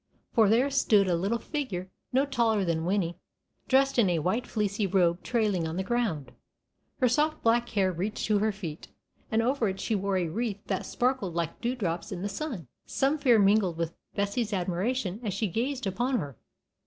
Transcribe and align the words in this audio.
For 0.33 0.49
there 0.49 0.71
stood 0.71 1.07
a 1.07 1.15
little 1.15 1.37
figure 1.37 1.91
no 2.11 2.25
taller 2.25 2.65
than 2.65 2.85
Winnie, 2.85 3.19
dressed 3.67 3.99
in 3.99 4.09
a 4.09 4.17
white 4.17 4.47
fleecy 4.47 4.87
robe 4.87 5.21
trailing 5.21 5.67
on 5.67 5.75
the 5.77 5.83
ground. 5.83 6.31
Her 6.99 7.07
soft 7.07 7.43
black 7.43 7.69
hair 7.69 7.91
reached 7.91 8.25
to 8.25 8.39
her 8.39 8.51
feet, 8.51 8.87
and 9.29 9.43
over 9.43 9.69
it 9.69 9.79
she 9.79 9.93
wore 9.93 10.17
a 10.17 10.27
wreath 10.27 10.61
that 10.65 10.87
sparkled 10.87 11.35
like 11.35 11.61
dew 11.61 11.75
drops 11.75 12.11
in 12.11 12.23
the 12.23 12.29
sun. 12.29 12.65
[Illustration: 12.65 12.65
"A 12.65 12.65
FROWN 12.65 12.81
WAS 12.81 12.99
ON 13.03 13.15
THE 13.15 13.21
FAIRY'S 13.21 13.21
BROW."] 13.21 13.41
Some 13.45 13.45
fear 13.45 13.53
mingled 13.53 13.77
with 13.77 13.95
Bessie's 14.15 14.53
admiration 14.53 15.19
as 15.23 15.33
she 15.35 15.47
gazed 15.47 15.85
upon 15.85 16.17
her. 16.17 16.35